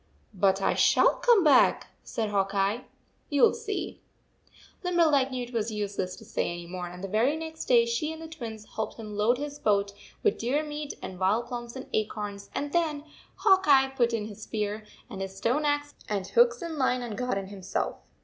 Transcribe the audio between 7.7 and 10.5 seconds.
she and the Twins helped him load his boat with